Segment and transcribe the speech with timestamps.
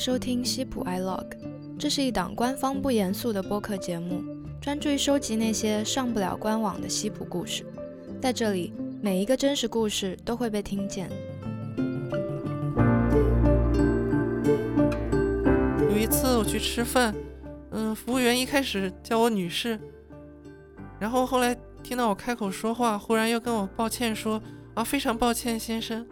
[0.00, 1.26] 收听西普 iLog，
[1.78, 4.24] 这是一档官方不严肃的播客节目，
[4.58, 7.66] 专注于收集那些上不了官网的西普故事。
[8.18, 11.10] 在这里，每一个真实故事都会被听见。
[15.90, 17.14] 有一次我去吃饭，
[17.70, 19.78] 嗯，服务员一开始叫我女士，
[20.98, 26.06] 然后后来听到我开口说话，忽然又跟我抱歉说啊，非常抱歉，先生。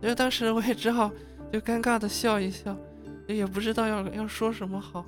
[0.00, 1.10] 因为当时我也只好
[1.52, 2.74] 就尴尬的笑一笑，
[3.34, 5.04] 也不知道要要说什么好。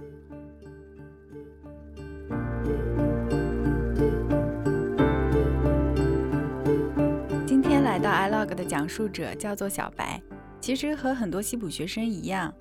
[7.47, 10.23] 今天来到 iLog 的讲述者叫做小白，
[10.61, 12.53] 其实和很多西普学生一样，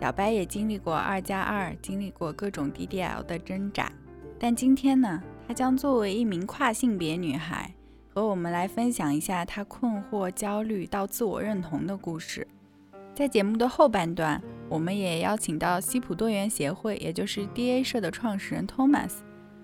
[0.00, 3.92] 小白也经历过二加二，经历过各种 DDL 的挣扎。
[4.38, 7.74] 但今天呢，她将作为一名跨性别女孩。
[8.12, 12.44] 和我们来分享一下他困惑、焦虑到自我认同的故事。
[13.20, 19.10] 在节目的后半段，我们也邀请到西普多元协会，也就是 DA 社的创始人 Thomas，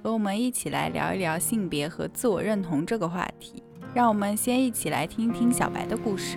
[0.03, 3.63] 和我们一起来聊一聊性别和自我认同这个话题。
[3.95, 6.37] 让我们先一起来听一听小白的故事。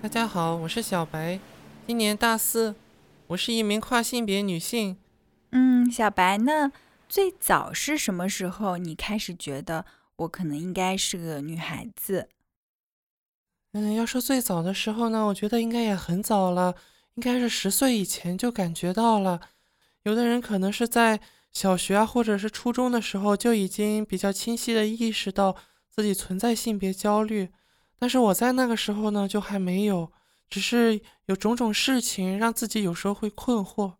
[0.00, 1.38] 大家好，我是小白。
[1.86, 2.74] 今年大四，
[3.26, 4.96] 我是一名跨性别女性。
[5.50, 6.72] 嗯，小白，那
[7.08, 9.84] 最早是什么时候你开始觉得
[10.16, 12.28] 我可能应该是个女孩子？
[13.72, 16.74] 嗯，要说最早的时候呢，我觉得应该也很早了，
[17.14, 19.40] 应该是十岁以前就感觉到了。
[20.04, 21.20] 有的人可能是在
[21.52, 25.56] 小学啊，或者是初中的时候就已经比较清晰的意识到
[25.90, 27.50] 自己存在性别焦虑，
[27.98, 30.12] 但是我在那个时候呢，就还没有。
[30.48, 33.94] 只是有种种事情让自己有时候会困惑。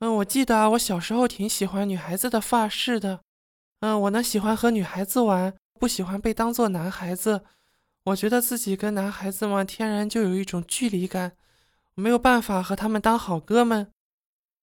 [0.00, 3.20] 嗯，我记得啊，我小时候挺喜欢女孩子的发饰的。
[3.80, 7.42] 嗯，我呢喜欢和女孩子玩，不喜欢被当做男孩子。
[8.04, 11.32] 我觉得自己跟男孩子嘛，天然就有一种距离感，
[11.94, 13.90] 没有办法和他们当好哥们。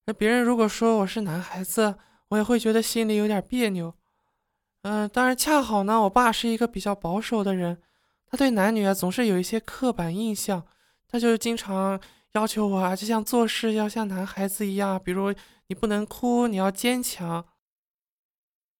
[0.05, 1.95] 那别人如果说我是男孩子，
[2.27, 3.95] 我也会觉得心里有点别扭。
[4.83, 7.81] 嗯，当然恰好呢，我爸是一个比较保守的人，
[8.27, 10.63] 他对男女啊总是有一些刻板印象。
[11.07, 11.99] 他就经常
[12.33, 15.33] 要求我啊，就像做事要像男孩子一样，比如
[15.67, 17.45] 你不能哭，你要坚强。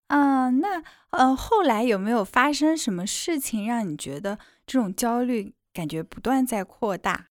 [0.08, 7.28] 嗯，那呃，后来有没有发生什么事情让你觉得这种焦虑感觉不断在扩大？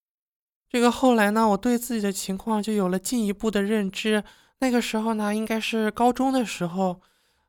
[0.69, 4.23] 这个后来呢，我对自己的情况就有了进一步的认知。
[4.61, 7.01] 那个时候呢，应该是高中的时候，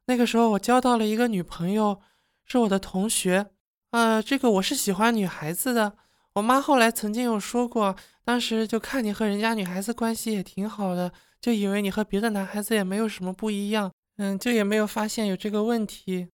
[0.07, 2.01] 那个时候我交到了一个女朋友，
[2.45, 3.51] 是我的同学。
[3.91, 5.95] 呃，这个我是喜欢女孩子的。
[6.33, 7.95] 我妈后来曾经有说过，
[8.25, 16.27] 当时就看你和人家女孩子关系也挺好的，就以为你和别的男孩子也没有什么不一样，嗯，就也没有发现有这个问题。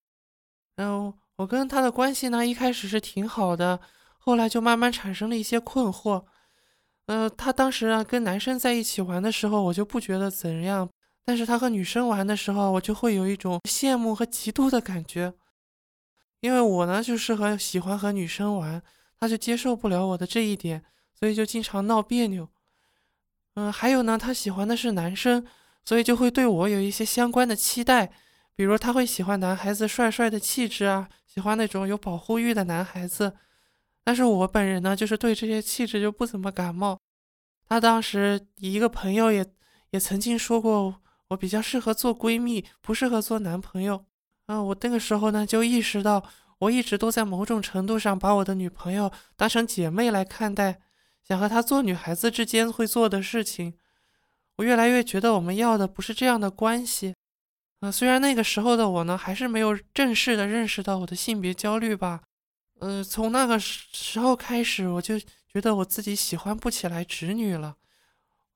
[0.77, 3.77] 然后我跟他的关系呢，一开始是挺好的，
[4.17, 6.23] 后来就慢慢产生了一些困惑。
[7.07, 10.89] 呃，他当时啊跟男生在一起玩的时候，我就不觉得怎样，
[11.25, 15.33] 但是他和女生玩的时候，我就会有一种羡慕和嫉妒的感觉，
[16.39, 18.81] 因为我呢就是和喜欢和女生玩。
[19.19, 20.81] 他就接受不了我的这一点，
[21.13, 22.47] 所以就经常闹别扭。
[23.56, 25.46] 嗯，还有呢，他喜欢的是男生，
[25.84, 28.12] 所以就会对我有一些相关的期待，
[28.56, 33.34] 比如他会喜欢男孩子帅帅的气质啊，喜欢那种有保护欲的男孩子。
[34.06, 36.97] 但是我本人呢，就是对这些气质就不怎么感冒。
[37.68, 39.46] 他当时一个朋友也
[39.90, 40.96] 也曾经说过，
[41.28, 44.06] 我比较适合做闺蜜，不适合做男朋友。
[44.46, 46.24] 嗯，我那个时候呢，就意识到。
[46.59, 50.81] 我一直都在某种程度上把我的女朋友当成姐妹来看待，
[51.23, 53.77] 想和她做女孩子之间会做的事情。
[54.57, 57.15] 我越来越觉得我们要的不是这样的关系。
[57.79, 62.23] 呃，虽然那个时候的我呢，还是没有正式的认识到我的性别焦虑吧。
[62.79, 67.77] 呃，从那个时候开始，我就觉得我自己喜欢不起来直女了。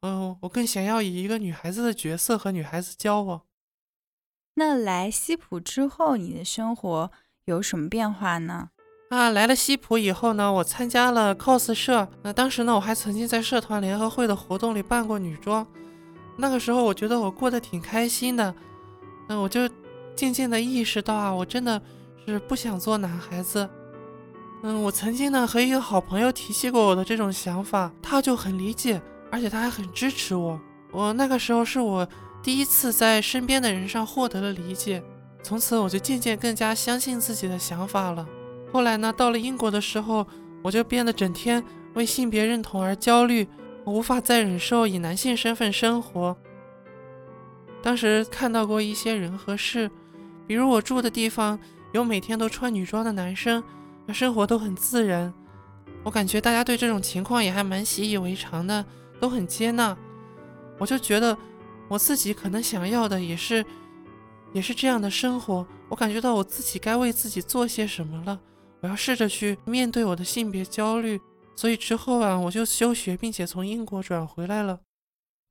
[0.02, 3.44] 嗯，我更想要以一个女孩子的角色和女孩子交往。
[4.56, 7.10] 那来西普之后，你的生活？
[7.46, 8.70] 有什么变化呢？
[9.10, 12.08] 啊，来了西普以后呢，我参加了 cos 社。
[12.22, 15.66] 那当时呢，我还曾经在社团联合会的活动里扮过女装。
[16.38, 18.56] 那个时候，我觉得我过得挺开心的。
[19.28, 19.70] 那我就
[20.16, 21.82] 渐渐的意识到啊，我真的
[22.26, 23.70] 是不想做男孩子。
[24.64, 30.60] 嗯，我曾经呢和一个好朋友提起过我的这种想法，他就很理解，而且他还很支持我。
[30.92, 32.08] 我那个时候是我
[32.42, 35.04] 第一次在身边的人上获得了理解。
[35.44, 38.28] 从此我就渐渐更加相信自己的想法了。
[38.72, 40.26] 后来呢，到了英国的时候，
[40.64, 41.64] 我就变得整天
[41.94, 43.48] 为性别认同而焦虑，
[43.86, 46.36] 无法再忍受以男性身份生活。
[47.82, 49.92] 当时看到过一些人和事，
[50.48, 51.60] 比如我住的地方
[51.92, 53.62] 有每天都穿女装的男生，
[54.14, 55.32] 生活都很自然。
[56.04, 58.86] 我感觉大家对这种情况也还蛮习以为常的，
[59.20, 59.96] 都很接纳。
[60.80, 61.38] 我就觉得
[61.90, 63.64] 我自己可能想要的也是，
[64.54, 65.68] 也是这样的生活。
[65.90, 68.40] 我感觉到我自己该为自己做些什么了。
[68.82, 71.20] 我要试着去面对我的性别焦虑。
[71.56, 74.82] 所以之后啊，我就休学，并且从英国转回来了。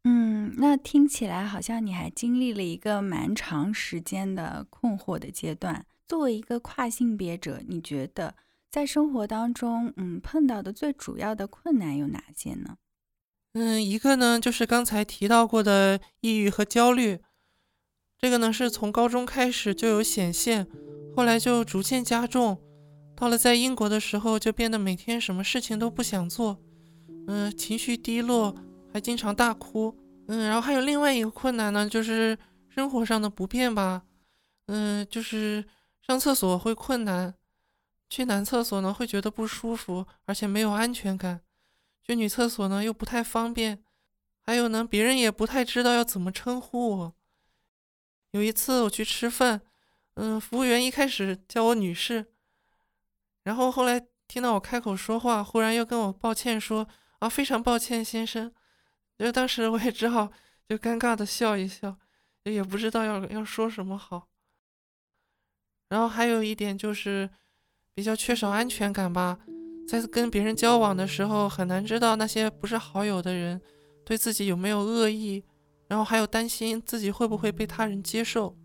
[0.04, 5.87] 嗯，那听起来好像你还经历了一个蛮长时间的困惑的阶段。
[6.08, 8.34] 作为一个跨性别者，你觉得
[8.69, 12.76] 在生活当中，嗯，碰到的最主要的困难有哪些呢？
[13.55, 17.20] 嗯，一个呢就是刚才提到过的抑郁和焦虑，
[18.22, 20.64] 这个呢是从高中开始就有显现，
[21.16, 22.56] 后来就逐渐加重。
[23.16, 26.56] 到了在英国的时候，就变得每天什么事情都不想做，
[27.26, 28.54] 嗯，情绪低落，
[28.92, 29.98] 还经常大哭，
[30.28, 32.38] 嗯，然后还有另外一个困难呢，就是
[32.69, 34.04] 生活上的不便吧，
[34.66, 35.64] 嗯，就是
[36.06, 37.34] 上厕所会困难，
[38.08, 41.40] 去男厕所呢会觉得不舒服，而且没有安全感，
[42.06, 43.82] 去女厕所呢又不太方便，
[44.42, 47.14] 还有呢，别人也不太知道要怎么称呼我。
[48.32, 49.61] 有一次我去吃饭，
[50.14, 52.26] 嗯，服务员一开始叫我女士。
[53.44, 56.87] 然后后来听到我开口说话，忽然又跟我抱歉说
[57.20, 58.52] ：“啊，非常抱歉，先生。”
[59.19, 60.32] 就当时我也只好
[60.69, 61.96] 就尴尬的笑一笑，
[62.44, 64.29] 也不知道要要说什么好。
[65.88, 67.29] 然后还有一点就是
[67.94, 69.38] 比较缺少安全感吧，
[69.87, 73.61] 在跟别人交往的时候，很难知道那些不是好友的人
[74.05, 75.44] 对自己有没有恶意，
[75.93, 78.56] 然后还有担心自己会不会被他人接受。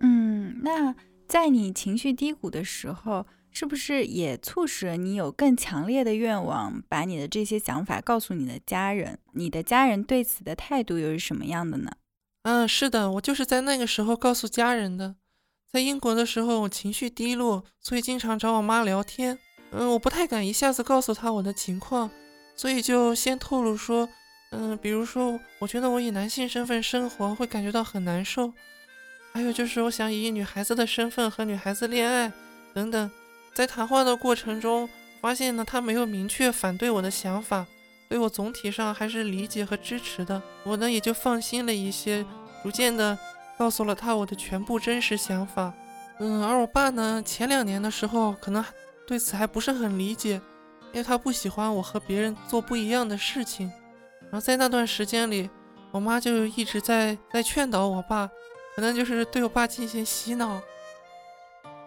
[0.00, 0.92] 嗯，那。
[1.28, 9.18] 在你情绪低谷的时候，是不是也促使了你有更强烈的愿望，把你的这些想法告诉你的家人？
[9.32, 11.92] 你的家人对此的态度又是什么样的呢？
[12.42, 15.14] 嗯，是的，我就是在那个时候告诉家人的。
[15.72, 19.38] 在英国的时候，我情绪低落，所以经常找我妈聊天。
[19.70, 22.10] 嗯，我不太敢一下子告诉她我的情况，
[22.54, 24.06] 所以就先透露说，
[24.52, 28.52] 嗯，比如说，我觉得我以男性身份生活会感觉到很难受。
[29.32, 32.30] 还有就是，我想以女孩子的身份和女孩子恋爱，
[32.74, 33.10] 等等。
[33.54, 34.88] 在谈话的过程中，
[35.22, 37.66] 发现呢，他没有明确反对我的想法，
[38.10, 40.42] 对我总体上还是理解和支持的。
[40.64, 42.24] 我呢，也就放心了一些，
[42.62, 43.18] 逐渐的
[43.56, 45.72] 告诉了他我的全部真实想法。
[46.18, 48.62] 嗯，而我爸呢，前两年的时候，可能
[49.06, 50.34] 对此还不是很理解，
[50.92, 53.72] 因为他不喜欢我和别人做不一样的事情。
[54.32, 55.48] 然后在那段时间里，
[55.90, 58.28] 我妈就一直在在劝导我爸。
[58.74, 60.58] 可能就是对我爸进行洗脑，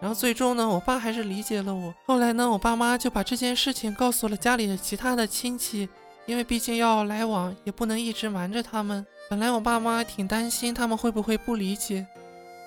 [0.00, 1.92] 然后最终呢，我爸还是理解了我。
[2.06, 5.88] 后来呢，我爸妈就把这件事情告诉了家里的其他的亲戚，
[6.26, 9.04] 因为毕竟要来往，也不能一直瞒着他们。
[9.28, 12.06] 本来我爸妈挺担心他们会不会不理解，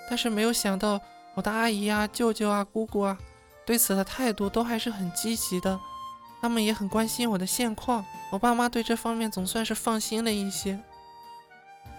[0.10, 1.00] 但是没有想到
[1.36, 3.18] 我的阿姨啊、舅舅啊、姑姑啊，
[3.66, 5.80] 对此的态度都还是很积极的，
[6.42, 8.04] 他们也很关心我的现况。
[8.32, 10.80] 我爸妈对这方面总算是放心了一些。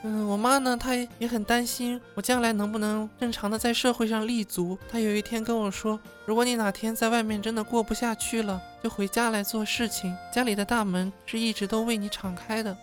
[0.02, 4.78] 嗯，我妈呢，她也很担心我将来能不能正常的在社会上立足。
[4.90, 12.74] 她有一天跟我说：“如果你哪天在外面真的过不下去了，就回家来做事情，家里的大门是一直都为你敞开的。”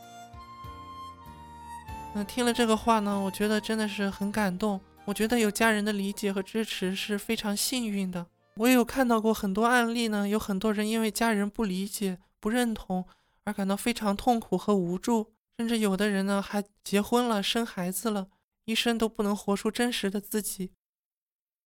[2.13, 4.79] 那听了这个话呢，我觉得真的是很感动。
[5.05, 8.27] 我觉得有家人的理解和支持是非常幸运的。
[8.57, 13.05] 我也有看到过很多案例呢，有很多人因为家人不理解、不认同
[13.43, 15.33] 而感到非常痛苦和无助。
[15.57, 18.27] 甚至有的人呢，还结婚了、生孩子了，
[18.65, 20.71] 一生都不能活出真实的自己。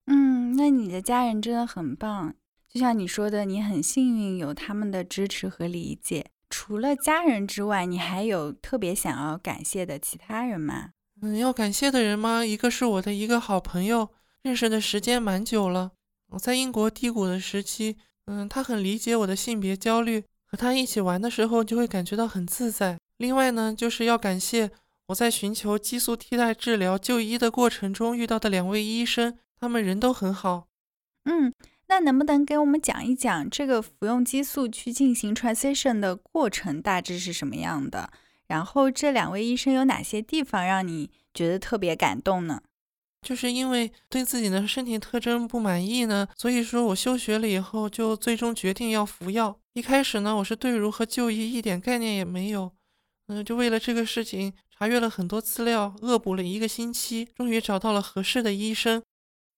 [0.06, 2.34] 嗯，那你的家人真的很棒，
[2.70, 6.28] 就像你说的，你很幸运有他们的支持和理解。
[6.50, 10.92] 除了家人之外，你还有特别想要感谢的其他人吗？
[11.22, 12.46] 嗯，要感谢的人吗？
[12.46, 14.10] 一个是我的一个好朋友，
[14.42, 15.92] 认识的时间蛮久了。
[16.32, 22.98] 我在英国低谷的时期，嗯，他很理解我的性别焦虑，和他一起玩的时候就会感觉到很自在。
[23.18, 24.72] 另外呢，就是要感谢
[25.08, 30.68] 我在寻求激素替代治疗就医的过程中遇到的两位医生，他们人都很好。
[31.26, 31.54] 嗯，
[31.88, 38.10] 那能不能给我们讲一讲这个服用激素去进行 transition 的过程大致是什么样的？
[38.48, 42.62] 然后这两位医生有哪些地方让你觉得特别感动呢？
[43.22, 49.56] 就是因为对自己的身体特征不满意呢，所以说我休学了以后就最终决定要服药。
[49.74, 52.72] 一开始呢，我是对如何就医一点概念也没有。
[53.28, 59.02] 嗯，就为了这个事情查阅了很多资料，恶补了一个星期，终于找到了合适的医生。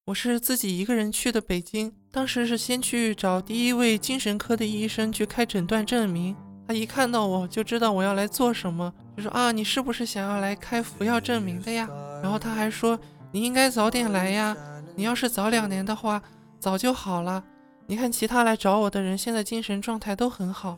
[0.08, 6.36] 我是自己一个人去的北京，当时是先去找第一位精神科的医生去开诊断证明。
[6.68, 11.90] 他一看到我就知道我要来做什么，就说啊，你是不是想要来开服药证明的呀？
[12.22, 13.00] 然后他还说，
[13.34, 14.56] 你应该早点来呀！
[14.96, 16.22] 你要是早两年的话，
[16.60, 17.44] 早就好了。
[17.88, 20.78] 你看其他来找我的人，现在精神状态都很好。”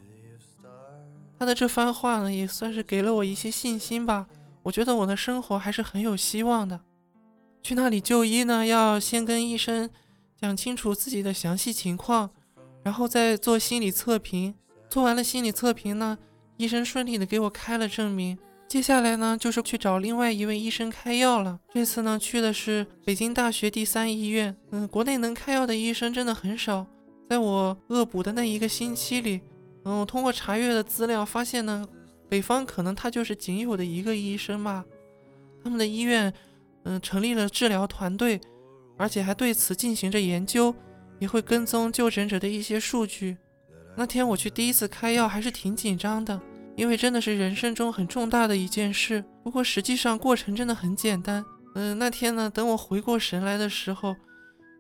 [1.38, 4.26] 他的这番话呢，也算是给了我一些信心吧。
[4.64, 6.80] 我觉得我的生活还是很有希望的。
[7.62, 9.90] 去那里就医呢，要先跟医生
[10.40, 12.30] 讲清楚自己的详细情况，
[12.84, 14.56] 然后再做心理测评。
[14.88, 16.18] 做完了心理测评呢，
[16.56, 18.38] 医生顺利的给我开了证明。
[18.68, 21.60] 接下来呢，就是去找另外一位医生开药了。
[21.74, 24.56] 这次呢，去的是北京大学第三医院。
[24.72, 26.86] 嗯，国内能开药的医生真的很少。
[27.30, 29.42] 在我恶补的那一个星期里。
[29.86, 31.88] 嗯，我通过查阅的资料发现呢，
[32.28, 34.84] 北方可能他就是仅有的一个医生吧。
[35.64, 36.34] 他们的医院，
[36.84, 38.42] 嗯，成立了治疗团队，
[38.98, 40.74] 而且还对此进行着研究，
[41.20, 43.38] 也会跟踪就诊者的一些数据。
[43.96, 46.42] 那天我去第一次开药还是挺紧张的，
[46.76, 49.24] 因为真的是人生中很重大的一件事。
[49.44, 51.44] 不过实际上过程真的很简单。
[51.76, 54.16] 嗯，那天呢，等我回过神来的时候，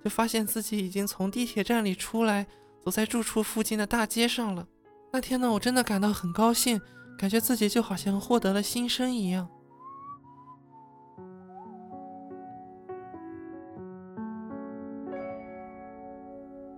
[0.04, 2.46] 就发现自己已经从地铁站里出来，
[2.84, 4.66] 走在住处附近的大街上了。
[5.12, 6.80] 那天呢，我真的感到很高兴，
[7.18, 9.48] 感觉自己就好像获得了新生一样。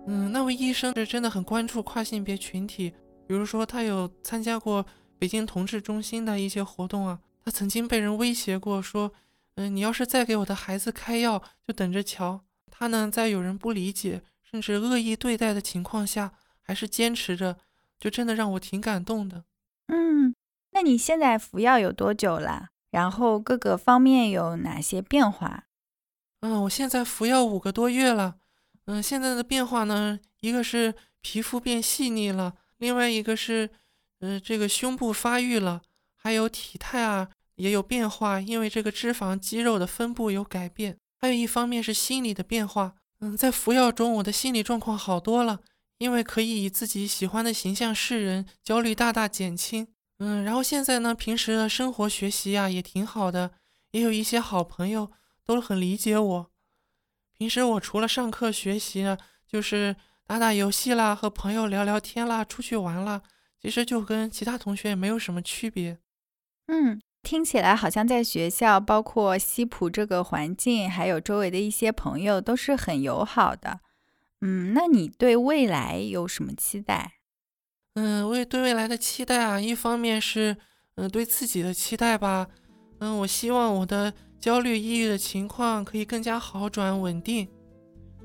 [0.06, 2.90] 嗯，那位医生是真的很关注跨性别群体，
[3.26, 4.84] 比如说他有参加过
[5.18, 9.12] 北京同志中心的一些活动啊，他曾经被人威胁过，说，
[9.56, 12.44] 嗯，你要是再给我的孩子开药，就等着瞧。
[12.70, 16.32] 他呢，在有人不理解甚至恶意对待的情况下，
[16.62, 17.56] 还是坚持着。
[18.00, 19.42] 就真的让我挺感动的。
[19.88, 20.32] 嗯，
[20.70, 22.68] 那你现在服药有多久了？
[22.92, 25.64] 然后各个方面有哪些变化？
[26.42, 28.36] 嗯，我现在服药五个多月了。
[28.84, 33.68] 嗯，现在的变化呢，一个是皮肤变细腻了，另外一个是，
[34.20, 35.82] 嗯，这个胸部发育了，
[36.16, 40.98] 还有体态啊也有变化，因为这个脂肪肌肉的分布有改变。
[41.20, 42.94] 还有一方面是心理的变化。
[43.20, 45.60] 嗯，在服药中，我的心理状况好多了。
[45.98, 49.88] 因为可以以自己喜欢的形象示人，焦虑大大减轻。
[50.20, 53.50] 嗯，然后现在呢，平时的生活学习呀也挺好的，
[53.90, 55.10] 也有一些好朋友
[55.44, 56.50] 都很理解我。
[57.36, 63.20] 平时我除了上课学习呢，就是打打游戏啦，和朋友聊聊天啦，出去玩啦，
[63.60, 65.98] 其实就跟其他同学也没有什么区别。
[66.66, 73.80] 嗯，听起来好像在学校，包括西普这个环境，还有周围的一些朋友都是很友好的。
[74.40, 77.14] 嗯，那你对未来有什么期待？
[77.94, 80.56] 嗯，我也对未来的期待啊，一方面是
[80.94, 82.46] 嗯对自己的期待吧，
[83.00, 87.48] 嗯，我希望我的焦虑、抑郁的情况可以更加好转、稳定。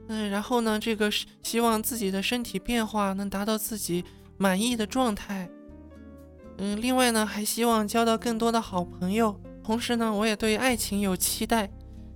[0.10, 4.04] 嗯，然后呢，这个是希望自己的身体变化能达到自己
[4.38, 5.50] 满意的状态。
[6.58, 9.40] 嗯，另外呢，还希望交到更多的好朋友。
[9.63, 11.72] 同时呢，我也对爱情有期待，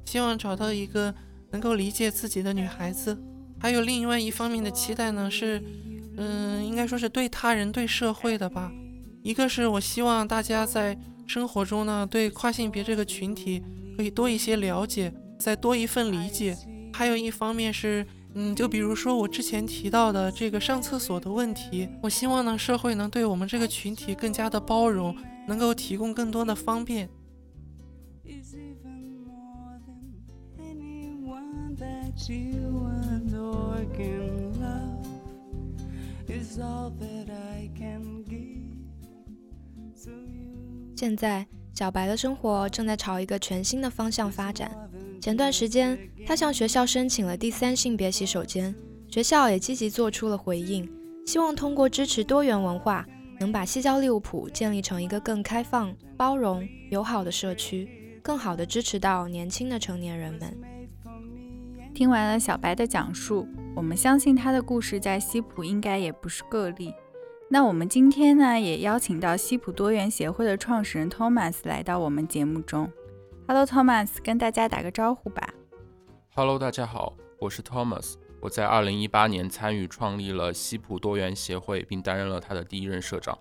[0.06, 1.14] 希望找到一个
[1.52, 3.18] 能够理解自己的女孩子。
[3.60, 5.64] 还有另外一方面的期待呢，是，
[6.18, 8.72] 嗯，应该说是对他人、对社会的吧。
[9.24, 13.64] 一个是我希望大家在生活中呢，对跨性别这个群体
[13.98, 16.56] 可以多一些了解，再多一份理解。
[16.94, 18.06] 还有一方面是，
[18.39, 25.15] 嗯，就比如说我之前提到的这个上厕所的问题，我希望呢，社会能对我们这个群体更加的包容，
[25.48, 27.10] 能够提供更多的方便。
[40.96, 44.72] 现在，小白的生活正在朝一个全新的方向发展。
[45.22, 48.74] 前段时间，他向学校申请了第三性别洗手间，
[49.12, 50.89] 学校也积极做出了回应，
[51.27, 53.05] 希望通过支持多元文化，
[53.39, 57.88] 能把西郊利物浦建立成一个更开放、包容、友好的社区，
[58.24, 60.57] 更好地支持到年轻的成年人们。
[61.93, 66.91] 听完了小白的讲述，我们相信他的故事在西普应该也不是个例。
[67.50, 72.92] 那我们今天呢，也邀请到西普多元协会的创始人 Thomas 来到我们节目中。
[73.48, 75.54] Hello，Thomas，跟大家打个招呼吧。
[76.36, 78.16] Hello，大家好，我是 Thomas。
[78.42, 83.39] 我在2018年参与创立了西普多元协会，并担任了他的第一任社长。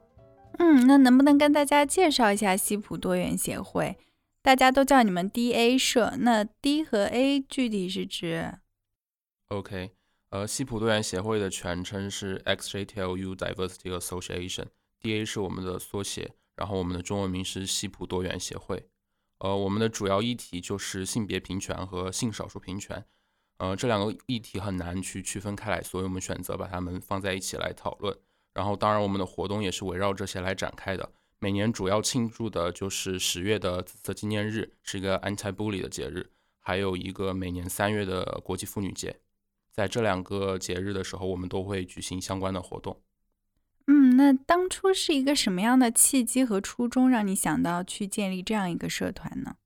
[0.58, 3.98] 嗯，那能不能跟大家介绍一下西普多元协会？
[4.40, 8.54] 大家都叫你们 DA 社，那 D 和 A 具体是指
[9.48, 9.90] ？OK。
[10.30, 18.88] 呃，西普多元协会的全称是 XJTLU Diversity Association，DA 是我们的缩写，然后我们的中文名是西普多元协会。
[19.38, 23.04] 呃，我们的主要议题就是性别平权和性少数平权。
[23.58, 28.14] 呃，这两个议题很难去区分开来，所以我们选择把它们放在一起来讨论。
[28.52, 31.12] 然后，当然我们的活动也是围绕这些来展开的。
[31.38, 36.30] 每年主要庆祝的就是十月的紫色纪念日，是一个 Anti-Bully 的节日。
[36.60, 39.20] 还有一个每年三月的国际妇女节。
[39.76, 43.02] 在这两个节日的时候，我们都会举行相关的活动。
[43.86, 49.56] 嗯，那当初是一个什么样的契机和初衷，让你想到去建立这样一个社团呢？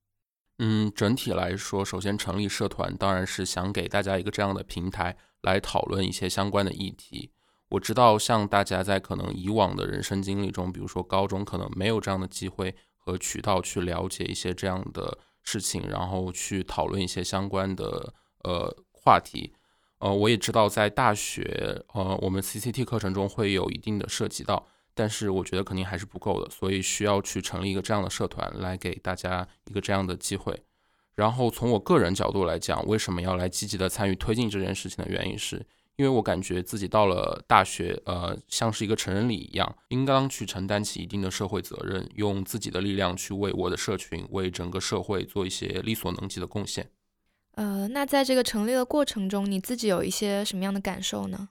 [0.59, 7.31] 嗯，整体来说，首先成立社团当然是想给大家一个这样的平台，来讨论一些相关的议题。
[7.69, 18.13] 我知道，像大家在可能以往的人生经历中，比如说高中，可能没有这样的机会和渠道去了解一些这样的事情，然后去讨论一些相关的
[18.43, 19.55] 呃话题。
[20.01, 30.59] 呃，我也知道在大学，呃，我们 CCT 课程中会有一定的涉及到，但是我觉得肯定还是不够的，所以需要去成立一个这样的社团，来给大家一个这样的机会。
[31.15, 35.67] 然后从我个人角度来讲，为什么要来积极的参与推进这件事情的原因，是
[35.97, 46.89] 因为我感觉自己到了大学，呃，像是一个成人礼一样，应当去承担起一定的社会责任，用自己的力量去为我的社群、为整个社会做一些力所能及的贡献。
[47.61, 51.51] 呃，那在这个成立的过程中，你自己有一些什么样的感受呢？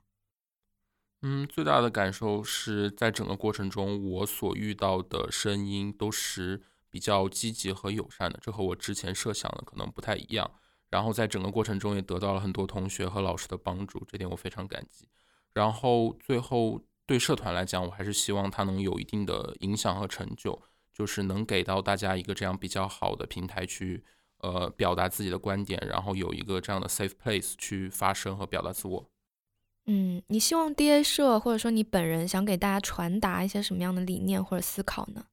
[1.21, 10.49] 嗯，最大的感受是在整个过程中，我所遇到的声音都是比较积极和友善的，这和我之前设想的可能不太一样。
[10.89, 15.07] 然后在整个过程中也得到了很多同学和老师的帮助，这点我非常感激。
[15.53, 20.59] 然后最后对社团来讲，我还是希望它能有一定的影响和成就，
[20.91, 24.03] 就是能给到大家一个这样比较好的平台去。
[24.39, 29.09] 呃，表达自己的观点，然后有一个这样的 safe place 去发声和表达自我。
[29.85, 35.25] 嗯，你希望 DA 社或者说你本人想给大家传达一些什么样的理念或者思考呢？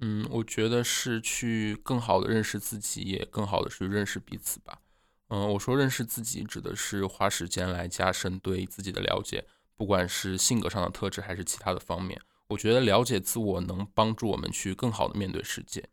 [0.00, 4.80] 嗯，我觉得是去更好的认识自己，也更好的去认识彼此吧。
[5.28, 12.20] 嗯，我说认识自己指的是花时间来加深对自己的了解，不管是性格上的特质还是其他的方面。
[12.48, 15.88] 我觉得了解自我能帮助我们去更好的面对世界。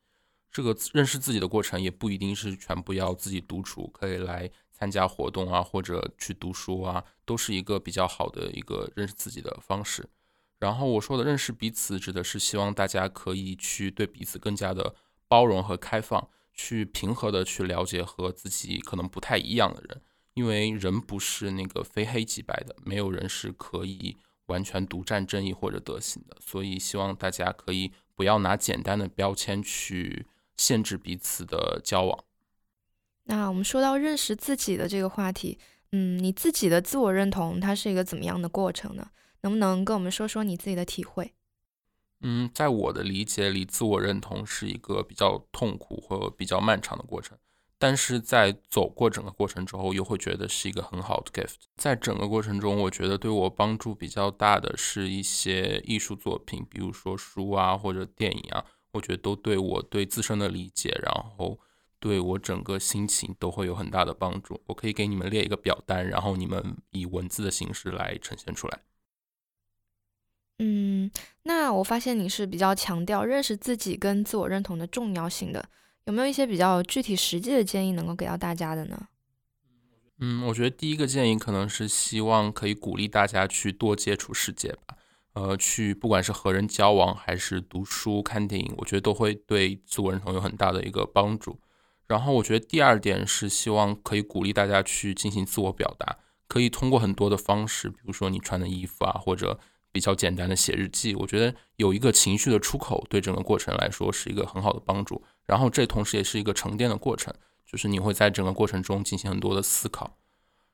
[0.52, 10.10] 这个认识自己的过程也不一定是全部要自己独处，可以来参加活动啊，或者去读书啊，都是一个比较好的一个认识自己的方式。
[10.58, 14.96] 然后我说的认识彼此，指的是希望大家可以去对彼此更加的
[15.28, 20.02] 包容和开放，去平和的去了解和自己可能不太一样的人，
[20.34, 30.26] 因为人不是那个非黑即白的，没有人是可以完全独占正义或者德行的，所以希望大家可以不要拿简单的标签去。
[30.60, 32.26] 限制彼此的交往。
[33.24, 35.58] 那我们说到认识自己的这个话题，
[35.94, 39.10] 嗯，你自己的自我认同它是一个怎么样的过程呢？
[39.42, 41.34] 能不能跟我们说说你自己的体会？
[42.22, 47.38] 嗯，在我的理解里，自我认同是一个比较痛苦或比较漫长的过程，
[47.78, 51.56] 但是在走过整个过程之后，又会觉得是一个很好的 gift。
[51.78, 58.66] 在整个过程中，我觉得对我帮助比较大的是一些艺术作品，比如说书啊或者电影啊。
[58.92, 61.60] 我觉得都对我对自身的理解，然后
[62.00, 64.62] 对我整个心情都会有很大的帮助。
[64.68, 68.80] 我可以给你们列一个表单，然后你们以文字的形式来呈现出来。
[70.60, 71.10] 嗯，
[71.44, 75.70] 那我发现你是比较强调认识自己跟自我认同的重要性的，
[76.06, 79.08] 有没有一些比较具体实际的建议能够给到大家的呢？
[80.20, 84.98] 嗯，我觉得第一个建议可能是希望可以鼓励大家去多接触世界吧。
[85.34, 91.60] 呃，去不管是和人交往，还是读书、看电影，我觉得都会对自我认同有很大的一个帮助。
[92.08, 99.60] 然后，我觉得第二点是希望可以鼓励大家去进行自我表达，可以通过很多的方式，比如说你穿的衣服啊，或者
[99.92, 101.14] 比较简单的写日记。
[101.14, 105.24] 我觉得有一个情绪的出口，对整个过程来说是一个很好的帮助。
[105.46, 107.32] 然后，这同时也是一个沉淀的过程，
[107.64, 110.18] 就是你会在整个过程中进行很多的思考。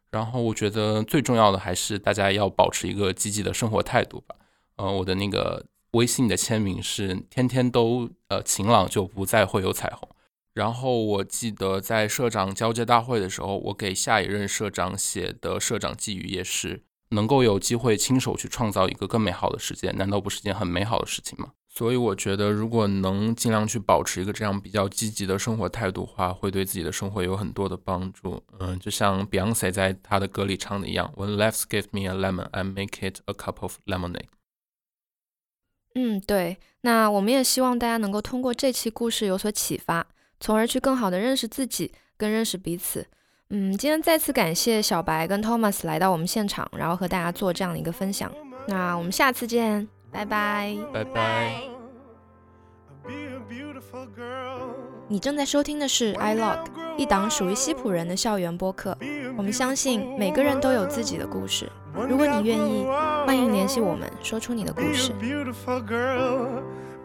[0.09, 4.35] 然后，我觉得最重要的还是大家要保持一个积极的生活态度吧。
[4.77, 10.09] 呃，我的那个微信的签名是“天天都呃晴朗，就不再会有彩虹”。
[10.53, 21.51] 然后我记得在社长交接大会的时候，我给下一任社长写的社长寄语也是：能够有机会亲手去创造一个更美好的世界，难道不是件很美好的事情吗？
[21.67, 28.41] 所以我觉得，如果能尽量去保持一个这样比较积极的生活态度的话，会对自己的生活有很多的帮助。
[28.59, 34.27] 嗯，就像 Beyonce 在他的歌里唱的一样：“When life gives me a lemon, I make it a cup of lemonade。”
[35.95, 36.57] 嗯，对。
[36.81, 40.05] 那我们也希望大家能够通过这期故事有所启发，
[40.39, 43.07] 从而去更好的认识自己，更认识彼此。
[43.49, 48.31] 嗯，今天再次感谢小白跟 Thomas 来到我们现场，然后和大家做这样的一个分享。
[48.67, 51.61] 那我们下次见，拜拜，拜拜。
[55.07, 56.65] 你正在收听的是 iLog，
[56.97, 58.97] 一档属于西普人的校园播客。
[59.37, 61.71] 我们相信每个人都有自己的故事。
[62.03, 62.85] 如果你愿意，
[63.25, 65.13] 欢迎联系我们，说出你的故事。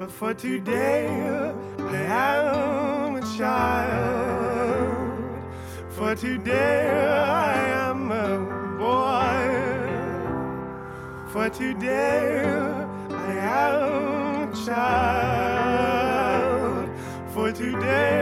[0.00, 1.07] But for today,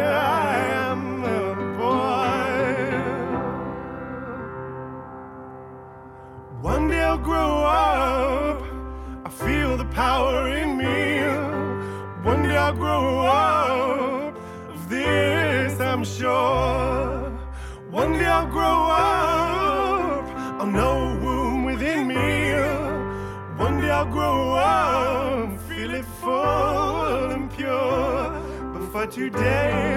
[0.05, 0.48] I
[7.09, 8.63] One day I'll grow up.
[9.25, 11.23] I feel the power in me.
[12.23, 14.37] One day I'll grow up.
[14.69, 17.31] Of this I'm sure.
[17.91, 20.27] One day I'll grow up.
[20.61, 22.53] I'll know womb within me.
[23.57, 25.59] One day I'll grow up.
[25.67, 28.43] Feel it full and pure.
[28.73, 28.89] But.
[28.93, 29.95] For today,